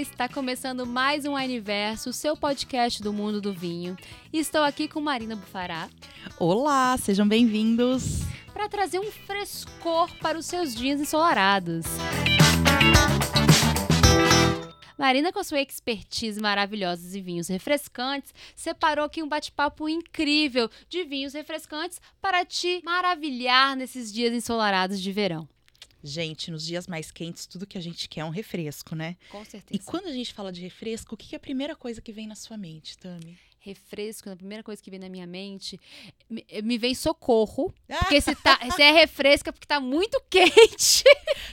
[0.00, 3.98] está começando mais um Universo, o seu podcast do mundo do vinho.
[4.32, 5.90] Estou aqui com Marina Bufará.
[6.38, 8.20] Olá, sejam bem-vindos.
[8.50, 11.84] Para trazer um frescor para os seus dias ensolarados.
[14.96, 21.34] Marina, com sua expertise maravilhosa em vinhos refrescantes, separou aqui um bate-papo incrível de vinhos
[21.34, 25.46] refrescantes para te maravilhar nesses dias ensolarados de verão.
[26.02, 29.16] Gente, nos dias mais quentes, tudo que a gente quer é um refresco, né?
[29.30, 29.68] Com certeza.
[29.70, 32.26] E quando a gente fala de refresco, o que é a primeira coisa que vem
[32.26, 33.38] na sua mente, Tami?
[33.60, 35.78] refresco, a primeira coisa que vem na minha mente,
[36.28, 37.72] me, me vem socorro.
[37.86, 41.04] Porque se, tá, se é refresca, porque tá muito quente.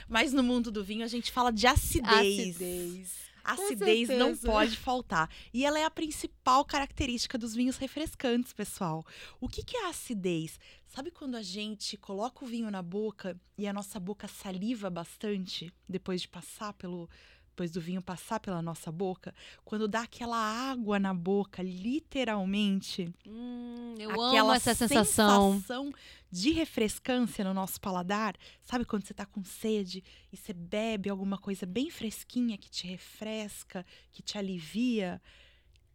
[0.07, 2.39] Mas no mundo do vinho a gente fala de acidez.
[2.49, 3.26] Acidez.
[3.47, 5.29] Acidez não pode faltar.
[5.53, 9.05] E ela é a principal característica dos vinhos refrescantes, pessoal.
[9.39, 10.59] O que, que é a acidez?
[10.87, 15.71] Sabe quando a gente coloca o vinho na boca e a nossa boca saliva bastante
[15.87, 17.09] depois de passar pelo
[17.57, 19.33] depois do vinho passar pela nossa boca,
[19.65, 23.11] quando dá aquela água na boca, literalmente.
[23.25, 25.55] Hum, eu amo essa sensação.
[25.55, 25.91] sensação
[26.29, 28.35] de refrescância no nosso paladar.
[28.61, 32.85] Sabe quando você tá com sede e você bebe alguma coisa bem fresquinha que te
[32.85, 35.19] refresca, que te alivia?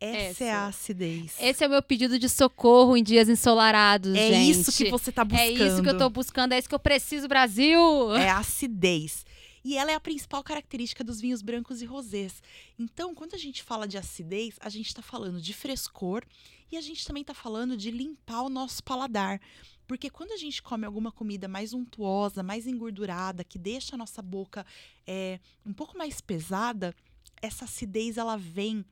[0.01, 1.37] Essa, Essa, é a acidez.
[1.41, 4.51] Esse é o meu pedido de socorro em dias ensolarados, é gente.
[4.51, 5.45] isso que você tá buscando.
[5.45, 8.17] É isso que eu tô buscando, é isso que eu preciso, Brasil.
[8.17, 9.25] É a acidez.
[9.65, 12.43] E ela é a principal característica dos vinhos brancos e rosés.
[12.79, 16.25] Então, quando a gente fala de acidez, a gente está falando de frescor
[16.71, 19.41] e a gente também está falando de limpar o nosso paladar.
[19.87, 24.23] Porque quando a gente come alguma comida mais untuosa, mais engordurada, que deixa a nossa
[24.23, 24.65] boca
[25.07, 26.95] é, um pouco mais pesada,
[27.41, 28.85] essa acidez ela vem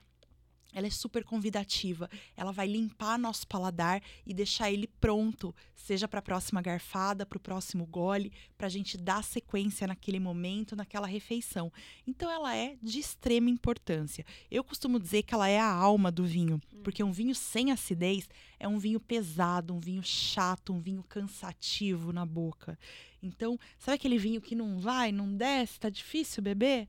[0.72, 2.08] ela é super convidativa.
[2.36, 7.36] Ela vai limpar nosso paladar e deixar ele pronto, seja para a próxima garfada, para
[7.36, 11.72] o próximo gole, para a gente dar sequência naquele momento, naquela refeição.
[12.06, 14.24] Então, ela é de extrema importância.
[14.50, 16.80] Eu costumo dizer que ela é a alma do vinho, hum.
[16.82, 18.28] porque um vinho sem acidez
[18.58, 22.78] é um vinho pesado, um vinho chato, um vinho cansativo na boca.
[23.22, 26.88] Então, sabe aquele vinho que não vai, não desce, tá difícil beber?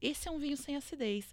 [0.00, 1.32] Esse é um vinho sem acidez.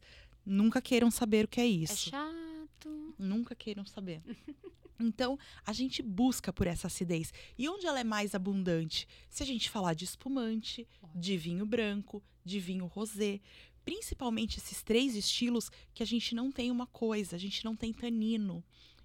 [0.49, 2.09] Nunca queiram saber o que é isso.
[2.09, 3.15] É chato.
[3.17, 4.21] Nunca queiram saber.
[5.01, 7.31] Então, a gente busca por essa acidez.
[7.57, 9.07] E onde ela é mais abundante?
[9.29, 13.39] Se a gente falar de espumante, de vinho branco, de vinho rosé,
[13.85, 17.93] principalmente esses três estilos que a gente não tem uma coisa, a gente não tem
[17.93, 18.61] tanino.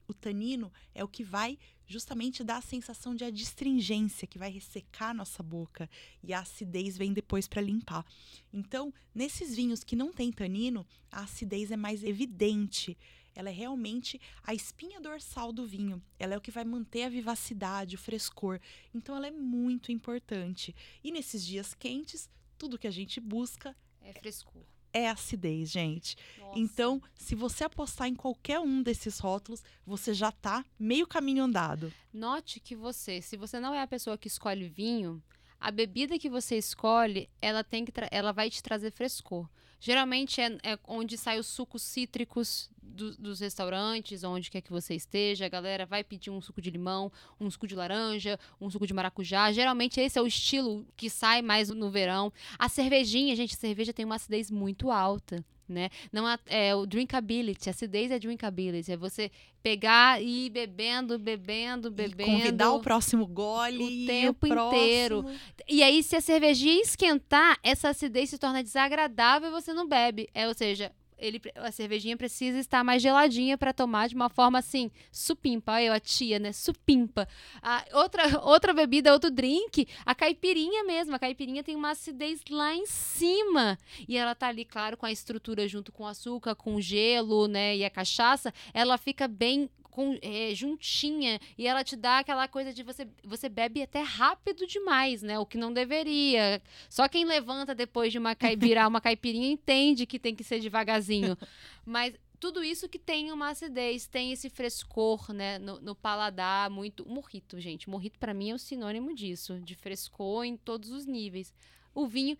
[0.09, 1.57] O tanino é o que vai
[1.87, 5.89] justamente dar a sensação de adstringência, que vai ressecar a nossa boca
[6.23, 8.05] e a acidez vem depois para limpar.
[8.53, 12.97] Então, nesses vinhos que não tem tanino, a acidez é mais evidente.
[13.35, 16.03] Ela é realmente a espinha dorsal do vinho.
[16.19, 18.61] Ela é o que vai manter a vivacidade, o frescor.
[18.95, 20.75] Então, ela é muito importante.
[21.03, 26.17] E nesses dias quentes, tudo que a gente busca é frescor é acidez, gente.
[26.39, 26.59] Nossa.
[26.59, 31.93] Então, se você apostar em qualquer um desses rótulos, você já tá meio caminho andado.
[32.13, 35.21] Note que você, se você não é a pessoa que escolhe vinho,
[35.61, 39.49] a bebida que você escolhe, ela tem que ela vai te trazer frescor.
[39.85, 44.95] Geralmente é, é onde saem os sucos cítricos do, dos restaurantes, onde quer que você
[44.95, 45.45] esteja.
[45.45, 48.95] A galera vai pedir um suco de limão, um suco de laranja, um suco de
[48.95, 49.53] maracujá.
[49.53, 52.33] Geralmente esse é o estilo que sai mais no verão.
[52.59, 55.89] A cervejinha, gente, a cerveja tem uma acidez muito alta né?
[56.13, 59.31] Não é, é, o drinkability, acidez é drinkability, é você
[59.63, 62.31] pegar e ir bebendo, bebendo, bebendo.
[62.31, 65.25] E convidar o próximo gole o tempo o inteiro.
[65.69, 70.29] E aí, se a cervejinha esquentar, essa acidez se torna desagradável e você não bebe.
[70.35, 74.59] É, ou seja, ele, a cervejinha precisa estar mais geladinha para tomar de uma forma
[74.59, 75.73] assim, supimpa.
[75.73, 76.53] Olha eu, a tia, né?
[76.53, 77.29] Supimpa.
[77.63, 81.15] A, outra, outra bebida, outro drink, a caipirinha mesmo.
[81.15, 83.79] A caipirinha tem uma acidez lá em cima.
[84.09, 87.47] E ela tá ali, claro, com a estrutura junto com o açúcar, com o gelo,
[87.49, 87.77] né?
[87.77, 92.75] E a cachaça, ela fica bem com, é, juntinha e ela te dá aquela coisa
[92.75, 95.39] de você você bebe até rápido demais, né?
[95.39, 96.61] O que não deveria.
[96.91, 101.39] Só quem levanta depois de uma virar uma caipirinha entende que tem que ser devagarzinho.
[101.87, 107.09] Mas tudo isso que tem uma acidez, tem esse frescor, né, no, no paladar, muito.
[107.09, 107.89] Morrito, gente.
[107.89, 111.55] Morrito para mim é o sinônimo disso, de frescor em todos os níveis.
[111.95, 112.37] O vinho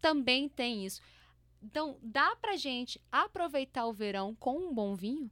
[0.00, 1.02] também tem isso.
[1.62, 5.30] Então, dá pra gente aproveitar o verão com um bom vinho?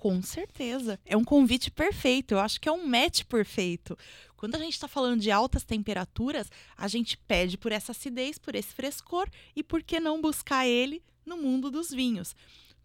[0.00, 0.98] Com certeza.
[1.04, 2.32] É um convite perfeito.
[2.32, 3.98] Eu acho que é um match perfeito.
[4.34, 8.54] Quando a gente está falando de altas temperaturas, a gente pede por essa acidez, por
[8.54, 12.34] esse frescor e por que não buscar ele no mundo dos vinhos?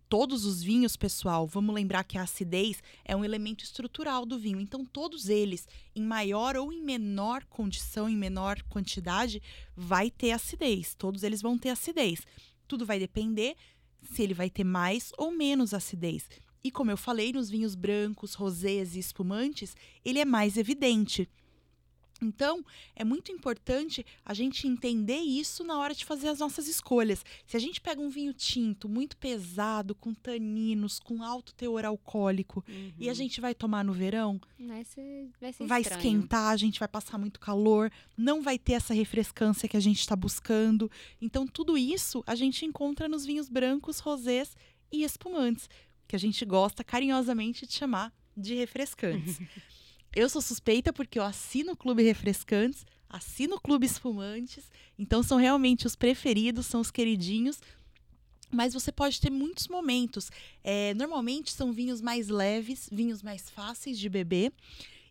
[0.09, 4.59] Todos os vinhos, pessoal, vamos lembrar que a acidez é um elemento estrutural do vinho.
[4.59, 9.41] Então, todos eles, em maior ou em menor condição, em menor quantidade,
[9.73, 10.93] vai ter acidez.
[10.95, 12.27] Todos eles vão ter acidez.
[12.67, 13.55] Tudo vai depender
[14.03, 16.27] se ele vai ter mais ou menos acidez.
[16.65, 21.29] E como eu falei, nos vinhos brancos, rosés e espumantes, ele é mais evidente.
[22.19, 22.65] Então,
[22.95, 27.23] é muito importante a gente entender isso na hora de fazer as nossas escolhas.
[27.45, 32.65] Se a gente pega um vinho tinto muito pesado, com taninos, com alto teor alcoólico,
[32.67, 32.93] uhum.
[32.97, 33.15] e a uhum.
[33.15, 37.19] gente vai tomar no verão, vai, ser, vai, ser vai esquentar, a gente vai passar
[37.19, 40.89] muito calor, não vai ter essa refrescância que a gente está buscando.
[41.21, 44.57] Então, tudo isso a gente encontra nos vinhos brancos, rosés
[44.91, 45.69] e espumantes,
[46.07, 49.39] que a gente gosta carinhosamente de chamar de refrescantes.
[50.15, 55.37] Eu sou suspeita porque eu assino o Clube Refrescantes, assino o Clube Espumantes, então são
[55.37, 57.59] realmente os preferidos, são os queridinhos.
[58.49, 60.31] Mas você pode ter muitos momentos.
[60.63, 64.53] É, normalmente são vinhos mais leves, vinhos mais fáceis de beber.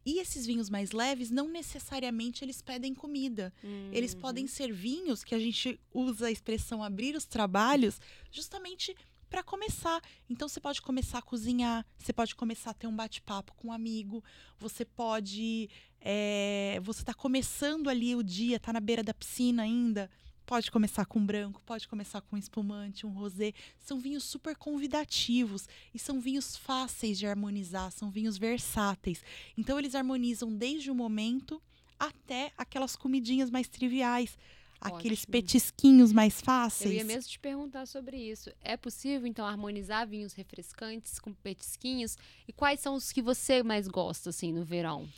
[0.07, 3.53] E esses vinhos mais leves, não necessariamente eles pedem comida.
[3.63, 3.91] Uhum.
[3.93, 8.01] Eles podem ser vinhos que a gente usa a expressão abrir os trabalhos,
[8.31, 8.95] justamente
[9.35, 10.01] para começar.
[10.31, 13.73] Então você pode começar a cozinhar, você pode começar a ter um bate-papo com um
[13.73, 14.23] amigo,
[14.61, 15.69] você pode.
[16.01, 20.09] É, você está começando ali o dia, está na beira da piscina ainda.
[20.47, 23.53] Pode começar com branco, pode começar com espumante, um rosé.
[23.77, 29.21] São vinhos super convidativos e são vinhos fáceis de harmonizar, são vinhos versáteis.
[29.59, 31.61] Então eles harmonizam desde o momento
[31.99, 34.39] até aquelas comidinhas mais triviais
[34.85, 35.33] aqueles Ótimo.
[35.33, 36.91] petisquinhos mais fáceis.
[36.91, 38.51] Eu ia mesmo te perguntar sobre isso.
[38.61, 42.19] É possível, então, harmonizar vinhos refrescantes com petisquinhos?
[42.47, 45.09] E quais são os que você mais gosta, assim, no verão?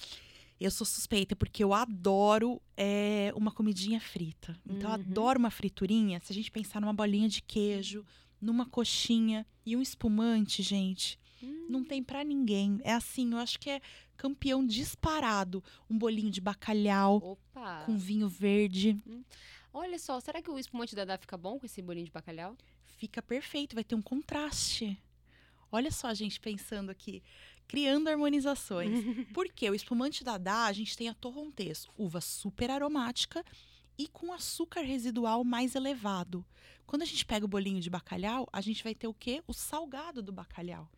[0.59, 4.57] Eu sou suspeita porque eu adoro é, uma comidinha frita.
[4.65, 4.97] Então, uhum.
[4.97, 6.21] eu adoro uma friturinha.
[6.25, 8.05] Se a gente pensar numa bolinha de queijo,
[8.41, 11.19] numa coxinha e um espumante, gente.
[11.69, 12.81] Não tem para ninguém.
[12.83, 13.81] É assim, eu acho que é
[14.17, 15.63] campeão disparado.
[15.89, 17.83] Um bolinho de bacalhau Opa.
[17.85, 19.01] com vinho verde.
[19.07, 19.23] Hum.
[19.73, 22.57] Olha só, será que o espumante da Dá fica bom com esse bolinho de bacalhau?
[22.97, 24.99] Fica perfeito, vai ter um contraste.
[25.71, 27.23] Olha só a gente pensando aqui,
[27.69, 28.91] criando harmonizações.
[29.35, 33.45] Porque o espumante da Dá, a gente tem a torrontés, uva super aromática
[33.99, 36.45] e com açúcar residual mais elevado.
[36.87, 39.43] Quando a gente pega o bolinho de bacalhau, a gente vai ter o quê?
[39.47, 40.89] O salgado do bacalhau.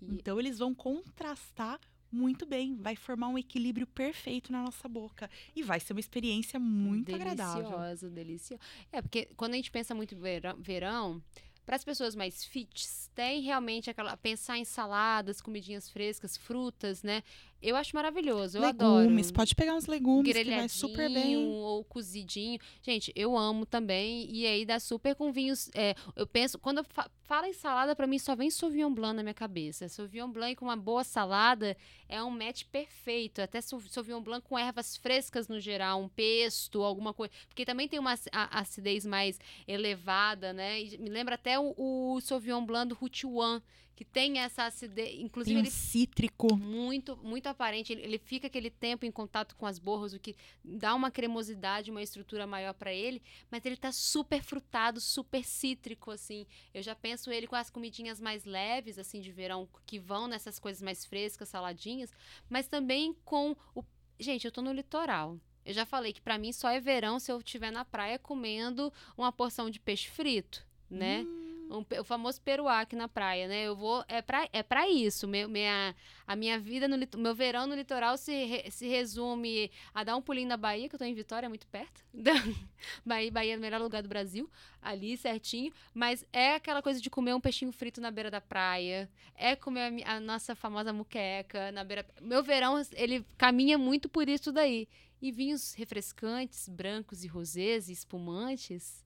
[0.00, 0.14] E...
[0.14, 1.80] Então eles vão contrastar
[2.10, 6.60] muito bem, vai formar um equilíbrio perfeito na nossa boca e vai ser uma experiência
[6.60, 7.62] muito deliciosa, agradável.
[7.62, 8.62] Deliciosa, deliciosa.
[8.92, 11.22] É, porque quando a gente pensa muito verão, verão
[11.66, 17.22] para as pessoas mais fits, tem realmente aquela pensar em saladas, comidinhas frescas, frutas, né?
[17.64, 19.00] Eu acho maravilhoso, eu legumes, adoro.
[19.04, 21.36] Legumes, pode pegar uns legumes que vai super bem.
[21.36, 22.58] ou cozidinho.
[22.82, 24.28] Gente, eu amo também.
[24.30, 25.70] E aí dá super com vinhos.
[25.74, 29.16] É, eu penso, quando eu fa falo em salada, para mim só vem Sauvignon Blanc
[29.16, 29.88] na minha cabeça.
[29.88, 31.74] Sauvignon Blanc com uma boa salada
[32.06, 33.40] é um match perfeito.
[33.40, 37.32] Até Sauvignon Blanc com ervas frescas no geral, um pesto, alguma coisa.
[37.48, 38.14] Porque também tem uma
[38.50, 40.82] acidez mais elevada, né?
[40.82, 43.62] E me lembra até o, o Sauvignon Blanc do Hutuan
[43.94, 48.48] que tem essa acidez, inclusive tem um ele cítrico muito muito aparente, ele, ele, fica
[48.48, 52.74] aquele tempo em contato com as borras, o que dá uma cremosidade, uma estrutura maior
[52.74, 56.46] para ele, mas ele tá super frutado, super cítrico assim.
[56.72, 60.58] Eu já penso ele com as comidinhas mais leves assim de verão que vão nessas
[60.58, 62.12] coisas mais frescas, saladinhas,
[62.48, 63.84] mas também com o
[64.16, 65.40] Gente, eu tô no litoral.
[65.66, 68.92] Eu já falei que para mim só é verão se eu estiver na praia comendo
[69.16, 71.22] uma porção de peixe frito, né?
[71.22, 73.64] Hum um, o famoso peruá aqui na praia, né?
[73.64, 74.04] Eu vou.
[74.08, 75.26] É pra, é pra isso.
[75.26, 75.94] Meu, minha,
[76.26, 80.22] a minha vida, no meu verão no litoral se, re, se resume a dar um
[80.22, 82.04] pulinho na Bahia, que eu tô em Vitória, muito perto.
[83.04, 85.72] Bahia, Bahia é o melhor lugar do Brasil, ali certinho.
[85.92, 89.08] Mas é aquela coisa de comer um peixinho frito na beira da praia.
[89.34, 92.06] É comer a, a nossa famosa muqueca na beira.
[92.20, 94.88] Meu verão, ele caminha muito por isso daí.
[95.20, 99.03] E vinhos refrescantes, brancos e rosés e espumantes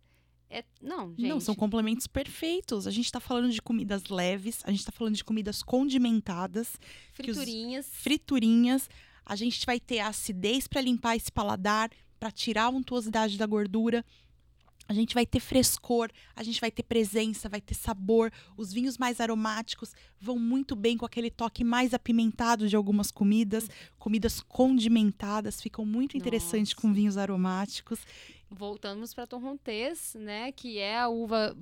[0.50, 1.28] é, não, gente.
[1.28, 2.86] Não, são complementos perfeitos.
[2.86, 6.78] A gente está falando de comidas leves, a gente está falando de comidas condimentadas.
[7.12, 7.86] Friturinhas.
[7.86, 8.90] Os, friturinhas.
[9.26, 14.04] A gente vai ter acidez para limpar esse paladar, para tirar a untuosidade da gordura.
[14.88, 18.32] A gente vai ter frescor, a gente vai ter presença, vai ter sabor.
[18.56, 23.68] Os vinhos mais aromáticos vão muito bem com aquele toque mais apimentado de algumas comidas.
[23.98, 28.00] Comidas condimentadas ficam muito interessantes com vinhos aromáticos
[28.50, 31.56] voltamos para Torrontés, né, que é a uva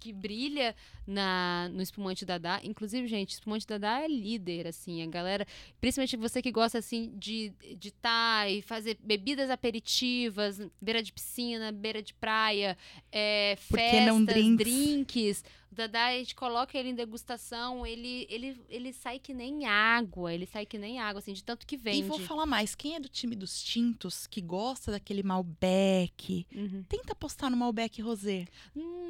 [0.00, 0.74] que brilha
[1.06, 2.60] na no espumante Dadá.
[2.62, 5.46] Inclusive, gente, espumante Dadá é líder, assim, a galera,
[5.80, 11.12] principalmente você que gosta assim de de estar tá e fazer bebidas aperitivas, beira de
[11.12, 12.76] piscina, beira de praia,
[13.10, 14.56] é, festas, drink?
[14.56, 19.64] drinks O Dadá, a gente coloca ele em degustação, ele, ele, ele sai que nem
[19.66, 20.32] água.
[20.32, 22.00] Ele sai que nem água, assim, de tanto que vende.
[22.00, 26.84] E vou falar mais, quem é do time dos tintos, que gosta daquele Malbec, Uhum.
[26.88, 28.46] tenta postar no Malbec Rosé.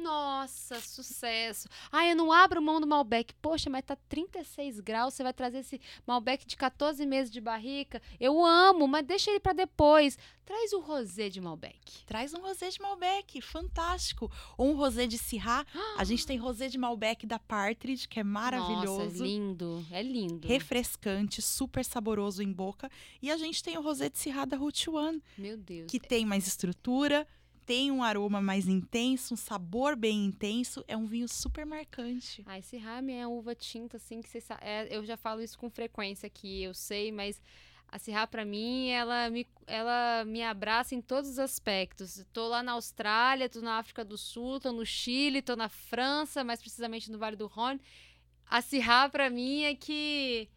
[0.01, 1.67] Nossa, sucesso.
[1.91, 3.33] Ai, eu não abro mão do Malbec.
[3.41, 8.01] Poxa, mas tá 36 graus, você vai trazer esse Malbec de 14 meses de barrica.
[8.19, 10.17] Eu amo, mas deixa ele pra depois.
[10.45, 12.03] Traz o rosé de Malbec.
[12.05, 14.29] Traz um rosé de Malbec, fantástico.
[14.57, 15.65] Ou um rosé de Syrah.
[15.97, 19.05] A gente tem rosé de Malbec da Partridge, que é maravilhoso.
[19.05, 19.85] Nossa, lindo.
[19.91, 20.47] É lindo.
[20.47, 22.89] refrescante, super saboroso em boca.
[23.21, 25.87] E a gente tem o rosé de Syrah da Route One, Meu Deus.
[25.89, 27.27] que tem mais estrutura,
[27.65, 30.83] tem um aroma mais intenso, um sabor bem intenso.
[30.87, 32.43] É um vinho super marcante.
[32.45, 34.61] Ah, esse Rame é uva tinta, assim, que você sabe.
[34.89, 37.41] eu já falo isso com frequência aqui, eu sei, mas
[37.93, 42.25] a Syrah, pra mim, ela me, ela me abraça em todos os aspectos.
[42.33, 46.43] Tô lá na Austrália, tô na África do Sul, tô no Chile, tô na França,
[46.43, 47.79] mais precisamente no Vale do Rhône.
[48.49, 50.49] A Syrah, pra mim, é que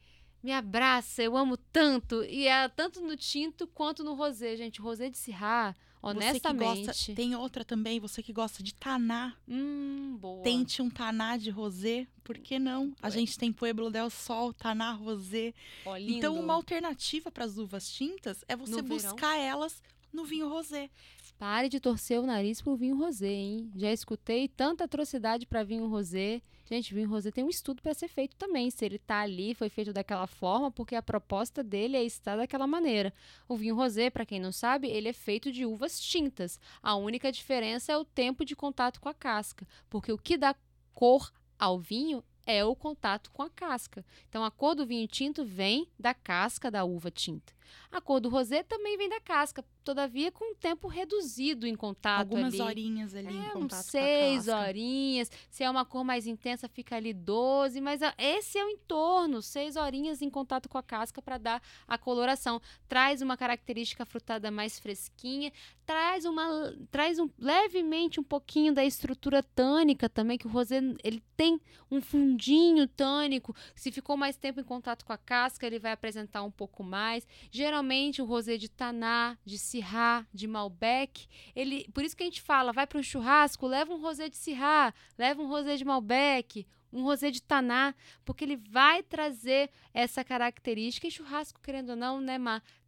[0.43, 2.25] me abraça, eu amo tanto.
[2.25, 4.81] E é tanto no tinto quanto no rosé, gente.
[4.81, 6.87] Rosé de Syrah, honestamente...
[6.87, 9.35] Gosta, tem outra também, você que gosta de taná.
[9.49, 10.43] Hum, boa.
[10.43, 12.95] Tente um taná de rosé, por que não?
[13.03, 13.11] A Ué.
[13.13, 15.53] gente tem Pueblo del Sol, taná rosé.
[15.99, 16.13] Lindo.
[16.13, 18.97] Então, uma alternativa para as uvas tintas é você No verão.
[18.97, 20.91] buscar elas no vinho rosé.
[21.39, 23.71] Pare de torcer o nariz pro vinho rosé, hein?
[23.77, 26.41] Já escutei tanta atrocidade para vinho rosé.
[26.65, 28.71] Gente, vinho rosé tem um estudo para ser feito também.
[28.71, 32.67] Se ele tá ali, foi feito daquela forma, porque a proposta dele é estar daquela
[32.67, 33.13] maneira.
[33.47, 36.59] O vinho rosé, para quem não sabe, ele é feito de uvas tintas.
[36.83, 40.57] A única diferença é o tempo de contato com a casca, porque o que dá
[40.95, 44.03] cor ao vinho é o contato com a casca.
[44.29, 47.56] Então a cor do vinho tinto vem da casca da uva tinta.
[47.91, 52.21] A cor do rosé também vem da casca, todavia com um tempo reduzido em contato
[52.21, 52.63] Algumas ali.
[52.63, 55.31] horinhas ali em É, contato uns seis horinhas.
[55.51, 57.81] Se é uma cor mais intensa, fica ali 12.
[57.81, 61.97] Mas esse é o entorno, seis horinhas em contato com a casca para dar a
[61.97, 62.61] coloração.
[62.89, 65.53] Traz uma característica frutada mais fresquinha,
[65.85, 71.23] traz uma, traz um, levemente um pouquinho da estrutura tânica também, que o rosé ele
[71.37, 73.55] tem um fundinho tânico.
[73.75, 77.27] Se ficou mais tempo em contato com a casca, ele vai apresentar um pouco mais.
[77.57, 82.43] Geralmente o rosé de taná, de syrah, de malbec, ele, por isso que a gente
[82.43, 86.67] fala, vai para um churrasco, leva um rosé de syrah, leva um rosé de malbec,
[86.93, 87.95] um rosé de taná,
[88.27, 91.07] porque ele vai trazer essa característica.
[91.07, 92.39] E churrasco, querendo ou não, né?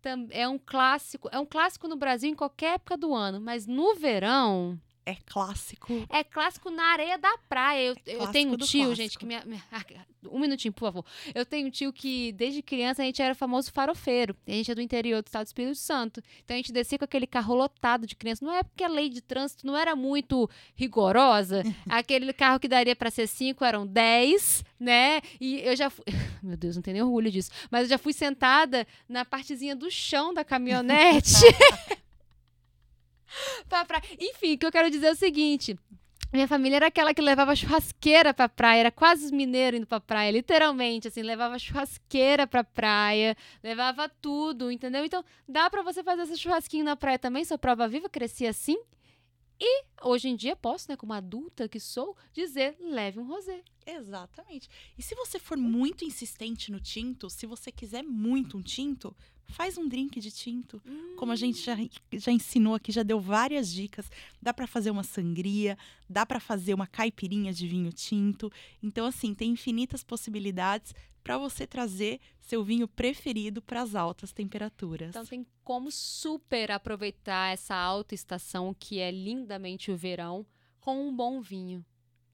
[0.02, 3.66] Tam- É um clássico, é um clássico no Brasil em qualquer época do ano, mas
[3.66, 6.06] no verão É clássico.
[6.10, 7.80] é clássico na areia da praia.
[7.88, 9.64] Eu, eu clássico tenho um tio, gente, que minha, minha-
[10.30, 11.04] Um minutinho, por favor.
[11.34, 14.36] Eu tenho um tio que, desde criança, a gente era famoso farofeiro.
[14.46, 16.22] A gente é do interior do estado do Espírito Santo.
[16.44, 18.44] Então a gente descia com aquele carro lotado de criança.
[18.44, 21.62] Não é porque a lei de trânsito não era muito rigorosa.
[21.88, 25.22] aquele carro que daria para ser cinco eram dez, né?
[25.40, 26.04] E eu já fui.
[26.42, 27.50] Meu Deus, não tenho nem orgulho disso.
[27.70, 31.32] Mas eu já fui sentada na partezinha do chão da caminhonete.
[33.68, 34.02] pra praia.
[34.20, 35.76] Enfim, o que eu quero dizer é o seguinte.
[36.30, 39.98] Minha família era aquela que levava churrasqueira pra praia, era quase os mineiros indo pra
[39.98, 45.06] praia, literalmente, assim, levava churrasqueira pra praia, levava tudo, entendeu?
[45.06, 48.76] Então, dá pra você fazer esse churrasquinho na praia também, sou prova viva, cresci assim.
[49.58, 53.62] E hoje em dia posso, né, como adulta que sou, dizer, leve um rosé.
[53.90, 54.68] Exatamente.
[54.96, 59.16] E se você for muito insistente no tinto, se você quiser muito um tinto,
[59.46, 60.80] faz um drink de tinto.
[61.16, 61.74] Como a gente já,
[62.12, 64.10] já ensinou aqui, já deu várias dicas.
[64.40, 65.76] Dá pra fazer uma sangria,
[66.08, 68.52] dá pra fazer uma caipirinha de vinho tinto.
[68.82, 75.10] Então, assim, tem infinitas possibilidades para você trazer seu vinho preferido para as altas temperaturas.
[75.10, 80.46] Então tem como super aproveitar essa alta estação que é lindamente o verão
[80.80, 81.84] com um bom vinho.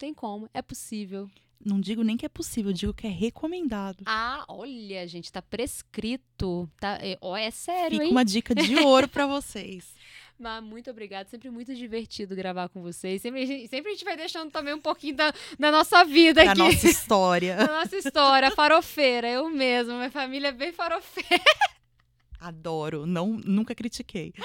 [0.05, 1.31] Tem como, é possível.
[1.65, 4.03] Não digo nem que é possível, digo que é recomendado.
[4.05, 6.71] Ah, olha, gente, tá prescrito.
[6.79, 8.11] Tá, é, ó, é sério, Fica hein?
[8.11, 9.95] uma dica de ouro para vocês.
[10.39, 13.23] Mas muito obrigada, sempre muito divertido gravar com vocês.
[13.23, 16.59] Sempre, sempre a gente vai deixando também um pouquinho da, da nossa vida Da aqui.
[16.59, 17.57] nossa história.
[17.57, 19.97] Da nossa história, farofeira, eu mesma.
[19.97, 21.43] Minha família é bem farofeira.
[22.39, 24.35] Adoro, não, nunca critiquei.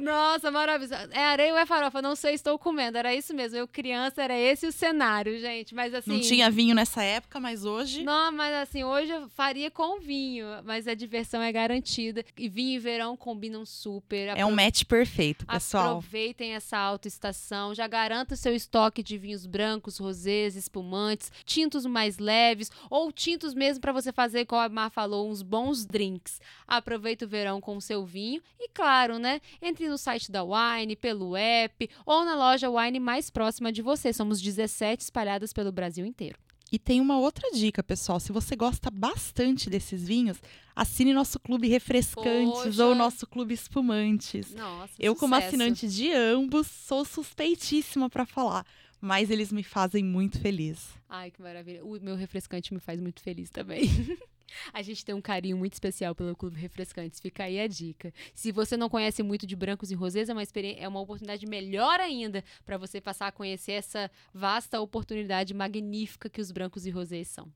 [0.00, 0.94] Nossa, maravilhoso.
[1.12, 2.02] É areia ou é farofa?
[2.02, 2.98] Não sei, estou comendo.
[2.98, 3.56] Era isso mesmo.
[3.56, 5.74] Eu criança, era esse o cenário, gente.
[5.74, 6.10] Mas assim.
[6.10, 10.46] Não tinha vinho nessa época, mas hoje Não, mas assim, hoje eu faria com vinho,
[10.64, 12.24] mas a diversão é garantida.
[12.36, 14.36] E vinho e verão combinam super.
[14.36, 15.98] é um match perfeito, pessoal.
[15.98, 21.86] Aproveitem essa alta estação, já garanta o seu estoque de vinhos brancos, rosés, espumantes, tintos
[21.86, 26.40] mais leves ou tintos mesmo para você fazer, como a Mar falou, uns bons drinks.
[26.66, 30.42] Aproveita o verão com o seu vinho e, claro, né, entre entre no site da
[30.42, 34.12] Wine, pelo app ou na loja Wine mais próxima de você.
[34.12, 36.36] Somos 17 espalhadas pelo Brasil inteiro.
[36.70, 38.18] E tem uma outra dica, pessoal.
[38.20, 40.36] Se você gosta bastante desses vinhos,
[40.76, 42.84] assine nosso clube refrescantes Poxa.
[42.84, 44.52] ou nosso clube espumantes.
[44.52, 45.48] Nossa, Eu, como sucesso.
[45.48, 48.66] assinante de ambos, sou suspeitíssima para falar,
[49.00, 50.94] mas eles me fazem muito feliz.
[51.08, 51.84] Ai, que maravilha.
[51.84, 53.82] O meu refrescante me faz muito feliz também.
[54.72, 57.20] A gente tem um carinho muito especial pelo Clube Refrescantes.
[57.20, 58.12] Fica aí a dica.
[58.34, 62.00] Se você não conhece muito de brancos e rosés, é uma, é uma oportunidade melhor
[62.00, 67.28] ainda para você passar a conhecer essa vasta oportunidade magnífica que os brancos e rosés
[67.28, 67.52] são.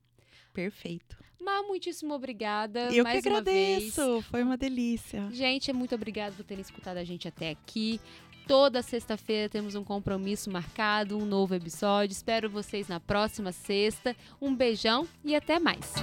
[0.53, 1.17] Perfeito.
[1.41, 2.93] Mas muitíssimo obrigada.
[2.93, 3.97] Eu mais que uma vez.
[3.97, 5.29] agradeço, foi uma delícia.
[5.31, 7.99] Gente, muito obrigada por terem escutado a gente até aqui.
[8.47, 12.11] Toda sexta-feira temos um compromisso marcado, um novo episódio.
[12.13, 14.15] Espero vocês na próxima sexta.
[14.41, 15.93] Um beijão e até mais.